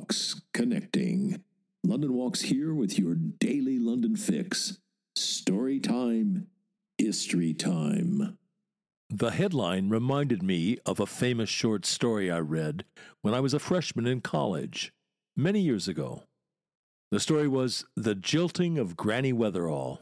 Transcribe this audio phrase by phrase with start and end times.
[0.00, 1.42] Walks Connecting.
[1.84, 4.78] London Walks here with your daily London fix.
[5.14, 6.46] Story time,
[6.96, 8.38] history time.
[9.10, 12.86] The headline reminded me of a famous short story I read
[13.20, 14.90] when I was a freshman in college,
[15.36, 16.22] many years ago.
[17.10, 19.98] The story was The Jilting of Granny Weatherall.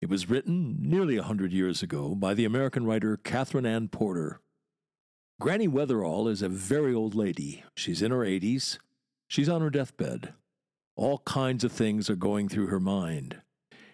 [0.00, 4.40] It was written nearly a hundred years ago by the American writer Katherine Anne Porter.
[5.40, 7.64] Granny Weatherall is a very old lady.
[7.74, 8.78] She's in her 80s.
[9.30, 10.34] She's on her deathbed.
[10.96, 13.36] All kinds of things are going through her mind,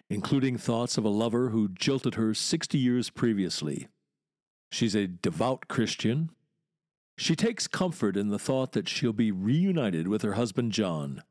[0.09, 3.87] including thoughts of a lover who jilted her 60 years previously.
[4.71, 6.31] She's a devout Christian.
[7.19, 11.21] She takes comfort in the thought that she'll be reunited with her husband John,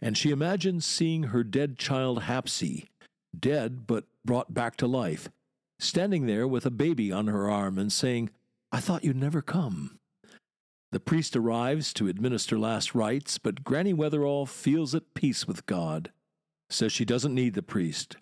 [0.00, 2.90] and she imagines seeing her dead child Hapsy,
[3.36, 5.28] dead but brought back to life,
[5.80, 8.30] standing there with a baby on her arm and saying,
[8.70, 9.98] I thought you'd never come.
[10.92, 16.12] The priest arrives to administer last rites, but Granny Weatherall feels at peace with God,
[16.70, 18.16] says she doesn't need the priest.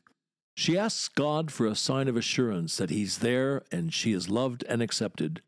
[0.57, 4.65] She asks God for a sign of assurance that He's there and she is loved
[4.69, 5.43] and accepted.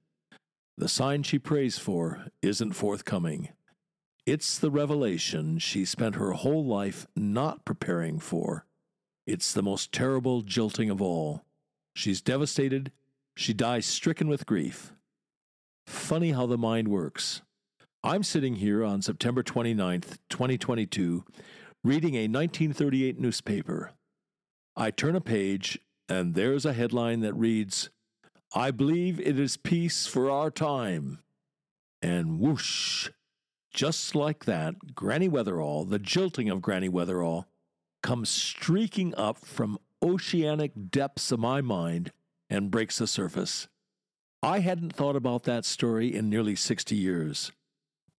[0.76, 3.50] The sign she prays for isn't forthcoming.
[4.26, 8.66] It's the revelation she spent her whole life not preparing for.
[9.26, 11.44] It's the most terrible jilting of all.
[11.94, 12.92] She's devastated
[13.34, 14.92] she dies stricken with grief.
[15.86, 17.42] Funny how the mind works.
[18.04, 21.24] I'm sitting here on September 29th, 2022,
[21.84, 23.92] reading a 1938 newspaper.
[24.76, 27.90] I turn a page, and there's a headline that reads,
[28.54, 31.20] I believe it is peace for our time.
[32.00, 33.10] And whoosh,
[33.72, 37.46] just like that, Granny Weatherall, the jilting of Granny Weatherall,
[38.02, 42.12] comes streaking up from oceanic depths of my mind
[42.50, 43.68] and breaks the surface.
[44.44, 47.52] I hadn't thought about that story in nearly 60 years.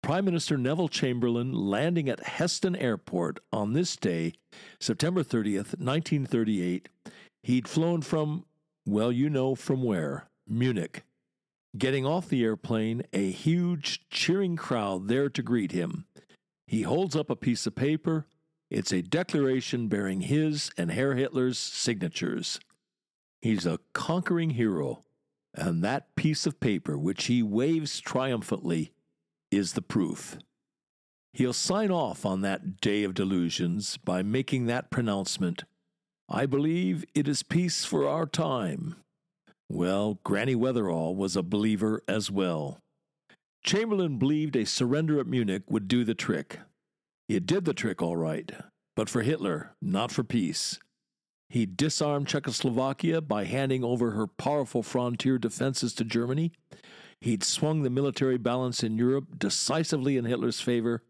[0.04, 4.34] Prime Minister Neville Chamberlain landing at Heston Airport on this day,
[4.78, 6.88] September 30th, 1938.
[7.42, 8.44] He'd flown from,
[8.86, 11.02] well, you know from where, Munich.
[11.76, 16.04] Getting off the airplane, a huge, cheering crowd there to greet him.
[16.68, 18.26] He holds up a piece of paper.
[18.70, 22.60] It's a declaration bearing his and Herr Hitler's signatures.
[23.40, 25.02] He's a conquering hero,
[25.54, 28.92] and that piece of paper which he waves triumphantly
[29.50, 30.38] is the proof.
[31.32, 35.64] He'll sign off on that day of delusions by making that pronouncement
[36.34, 38.96] I believe it is peace for our time.
[39.68, 42.78] Well, Granny Weatherall was a believer as well.
[43.62, 46.60] Chamberlain believed a surrender at Munich would do the trick.
[47.28, 48.50] It did the trick all right,
[48.96, 50.78] but for Hitler, not for peace.
[51.52, 56.50] He disarmed Czechoslovakia by handing over her powerful frontier defenses to Germany.
[57.20, 61.02] He'd swung the military balance in Europe decisively in Hitler's favor.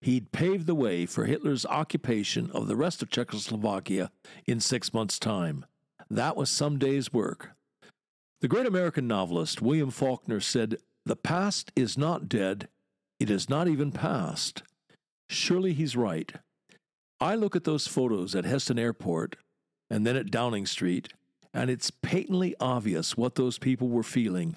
[0.00, 4.10] He'd paved the way for Hitler's occupation of the rest of Czechoslovakia
[4.44, 5.64] in six months' time.
[6.10, 7.52] That was some day's work.
[8.40, 12.66] The great American novelist William Faulkner said, The past is not dead,
[13.20, 14.64] it is not even past.
[15.28, 16.32] Surely he's right.
[17.20, 19.36] I look at those photos at Heston Airport
[19.90, 21.12] and then at Downing Street,
[21.54, 24.56] and it's patently obvious what those people were feeling.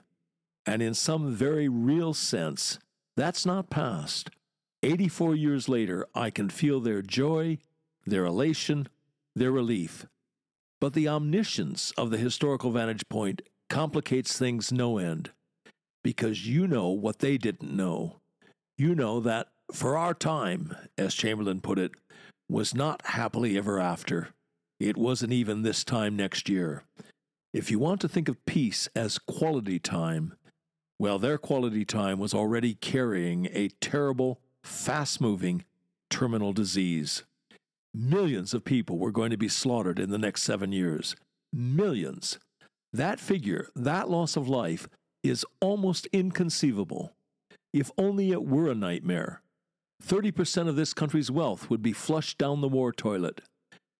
[0.65, 2.77] And in some very real sense,
[3.15, 4.29] that's not past.
[4.83, 7.57] 84 years later, I can feel their joy,
[8.05, 8.87] their elation,
[9.35, 10.05] their relief.
[10.79, 15.31] But the omniscience of the historical vantage point complicates things no end,
[16.03, 18.19] because you know what they didn't know.
[18.77, 21.91] You know that for our time, as Chamberlain put it,
[22.49, 24.29] was not happily ever after.
[24.79, 26.83] It wasn't even this time next year.
[27.53, 30.35] If you want to think of peace as quality time,
[30.99, 35.65] well, their quality time was already carrying a terrible, fast moving,
[36.09, 37.23] terminal disease.
[37.93, 41.15] Millions of people were going to be slaughtered in the next seven years.
[41.51, 42.37] Millions.
[42.93, 44.87] That figure, that loss of life,
[45.23, 47.13] is almost inconceivable.
[47.73, 49.41] If only it were a nightmare.
[50.05, 53.41] 30% of this country's wealth would be flushed down the war toilet.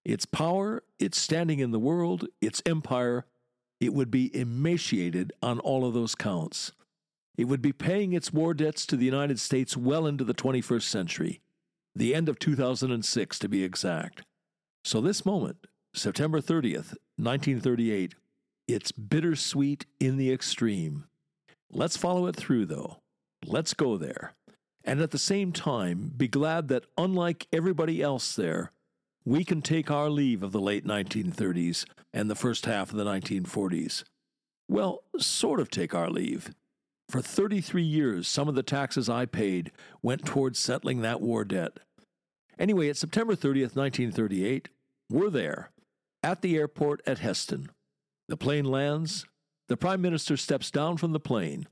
[0.06, 3.26] Its power, its standing in the world, its empire,
[3.80, 6.72] it would be emaciated on all of those counts.
[7.38, 10.84] It would be paying its war debts to the United States well into the 21st
[10.84, 11.42] century,
[11.96, 14.24] the end of 2006 to be exact.
[14.84, 18.16] So, this moment, September 30th, 1938,
[18.68, 21.06] it's bittersweet in the extreme.
[21.72, 22.98] Let's follow it through, though.
[23.46, 24.34] Let's go there.
[24.84, 28.72] And at the same time, be glad that, unlike everybody else there,
[29.26, 33.04] we can take our leave of the late 1930s and the first half of the
[33.04, 34.04] 1940s.
[34.68, 36.52] Well, sort of take our leave.
[37.10, 39.72] For 33 years, some of the taxes I paid
[40.02, 41.80] went towards settling that war debt.
[42.60, 44.70] Anyway, it's September 30th, 1938.
[45.10, 45.72] We're there,
[46.22, 47.70] at the airport at Heston.
[48.28, 49.26] The plane lands.
[49.70, 51.68] The Prime Minister steps down from the plane.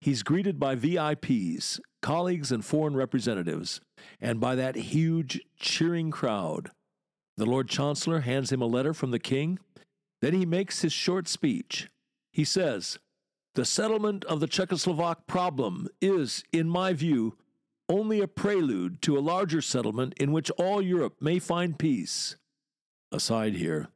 [0.00, 3.80] He's greeted by VIPs, colleagues, and foreign representatives,
[4.20, 6.70] and by that huge, cheering crowd.
[7.40, 9.58] The Lord Chancellor hands him a letter from the King.
[10.20, 11.88] Then he makes his short speech.
[12.30, 12.98] He says,
[13.54, 17.38] The settlement of the Czechoslovak problem is, in my view,
[17.88, 22.36] only a prelude to a larger settlement in which all Europe may find peace.
[23.10, 23.88] Aside here,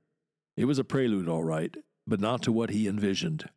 [0.56, 1.76] it was a prelude, all right,
[2.06, 3.50] but not to what he envisioned.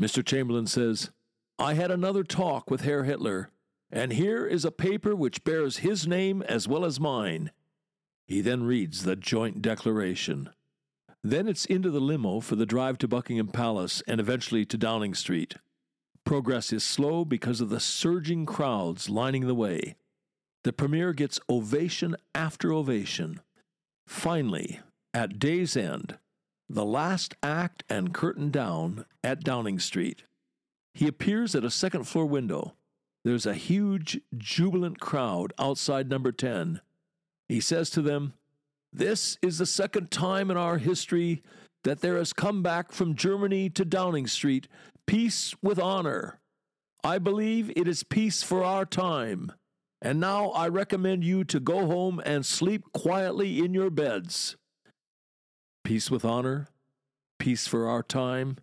[0.00, 0.24] Mr.
[0.24, 1.10] Chamberlain says,
[1.58, 3.50] I had another talk with Herr Hitler,
[3.90, 7.50] and here is a paper which bears his name as well as mine.
[8.30, 10.50] He then reads the joint declaration.
[11.24, 15.14] Then it's into the limo for the drive to Buckingham Palace and eventually to Downing
[15.14, 15.56] Street.
[16.24, 19.96] Progress is slow because of the surging crowds lining the way.
[20.62, 23.40] The premier gets ovation after ovation.
[24.06, 24.78] Finally,
[25.12, 26.16] at day's end,
[26.68, 30.22] the last act and curtain down at Downing Street.
[30.94, 32.74] He appears at a second floor window.
[33.24, 36.80] There's a huge, jubilant crowd outside number 10.
[37.50, 38.34] He says to them,
[38.92, 41.42] This is the second time in our history
[41.82, 44.68] that there has come back from Germany to Downing Street
[45.04, 46.38] peace with honor.
[47.02, 49.50] I believe it is peace for our time.
[50.00, 54.54] And now I recommend you to go home and sleep quietly in your beds.
[55.82, 56.68] Peace with honor,
[57.40, 58.58] peace for our time.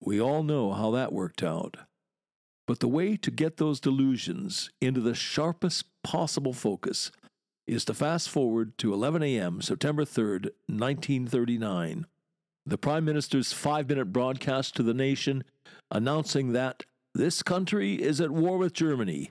[0.00, 1.76] We all know how that worked out.
[2.68, 7.10] But the way to get those delusions into the sharpest possible focus
[7.66, 12.06] is to fast forward to 11 a.m., September 3rd, 1939.
[12.64, 15.44] The Prime Minister's five minute broadcast to the nation
[15.90, 19.30] announcing that this country is at war with Germany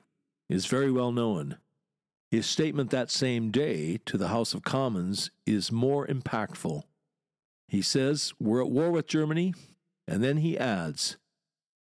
[0.49, 1.57] is very well known.
[2.29, 6.83] His statement that same day to the House of Commons is more impactful.
[7.67, 9.53] He says, We're at war with Germany,
[10.07, 11.17] and then he adds,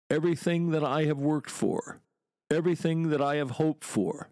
[0.09, 2.01] Everything that I have worked for,
[2.49, 4.29] everything that I have hoped for,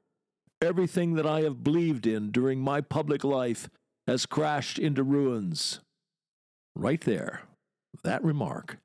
[0.62, 3.70] everything that I have believed in during my public life
[4.08, 5.80] has crashed into ruins.
[6.76, 7.44] Right there,
[8.04, 8.78] that remark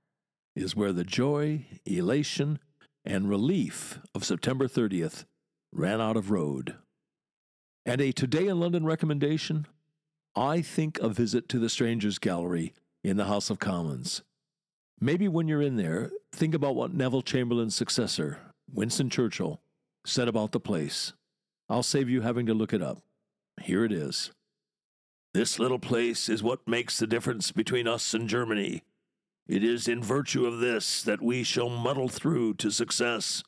[0.54, 2.58] is where the joy, elation,
[3.04, 5.24] and relief of September 30th
[5.72, 6.76] ran out of road.
[7.84, 9.66] And a Today in London recommendation
[10.36, 12.72] I think a visit to the Strangers Gallery
[13.04, 14.22] in the House of Commons.
[15.00, 18.38] Maybe when you're in there, think about what Neville Chamberlain's successor,
[18.72, 19.60] Winston Churchill,
[20.04, 21.12] said about the place.
[21.68, 22.98] I'll save you having to look it up.
[23.62, 24.30] Here it is.
[25.32, 28.82] This little place is what makes the difference between us and Germany.
[29.48, 33.42] It is in virtue of this that we shall muddle through to success.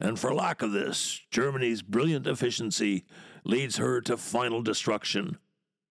[0.00, 3.04] And for lack of this, Germany's brilliant efficiency
[3.44, 5.38] leads her to final destruction.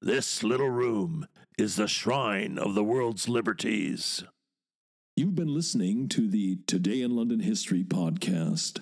[0.02, 4.24] This little room is the shrine of the world's liberties.
[5.16, 8.82] You've been listening to the Today in London History podcast,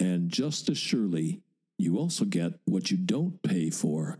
[0.00, 1.42] And just as surely,
[1.76, 4.18] you also get what you don't pay for.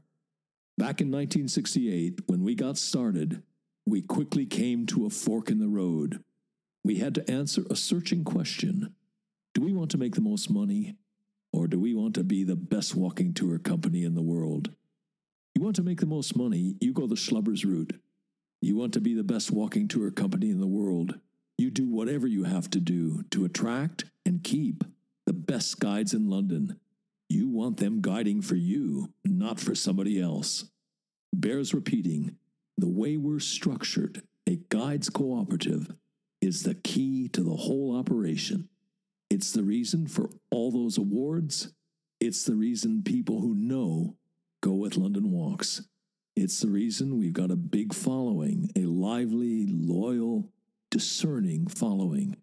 [0.76, 3.42] Back in 1968, when we got started,
[3.86, 6.22] we quickly came to a fork in the road.
[6.84, 8.94] We had to answer a searching question
[9.54, 10.96] Do we want to make the most money,
[11.52, 14.70] or do we want to be the best walking tour company in the world?
[15.54, 17.98] You want to make the most money, you go the schlubbers route.
[18.60, 21.18] You want to be the best walking tour company in the world,
[21.56, 24.84] you do whatever you have to do to attract and keep
[25.26, 26.78] the best guides in London.
[27.28, 30.64] You want them guiding for you, not for somebody else.
[31.32, 32.36] Bears repeating
[32.76, 35.94] the way we're structured, a guides cooperative,
[36.40, 38.68] is the key to the whole operation.
[39.28, 41.72] It's the reason for all those awards.
[42.20, 44.16] It's the reason people who know
[44.62, 45.82] go with London Walks.
[46.36, 50.50] It's the reason we've got a big following, a lively, loyal,
[50.90, 52.36] discerning following.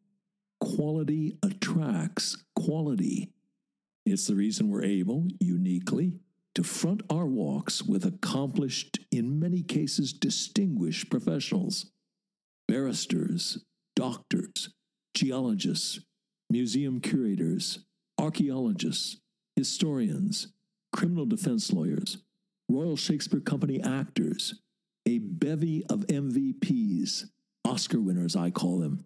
[0.75, 3.31] Quality attracts quality.
[4.05, 6.19] It's the reason we're able, uniquely,
[6.55, 11.91] to front our walks with accomplished, in many cases distinguished professionals
[12.67, 13.59] barristers,
[13.95, 14.69] doctors,
[15.13, 16.01] geologists,
[16.49, 17.79] museum curators,
[18.17, 19.17] archaeologists,
[19.55, 20.49] historians,
[20.91, 22.17] criminal defense lawyers,
[22.67, 24.55] Royal Shakespeare Company actors,
[25.05, 27.29] a bevy of MVPs,
[27.63, 29.05] Oscar winners, I call them,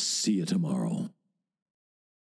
[0.00, 1.10] See you tomorrow.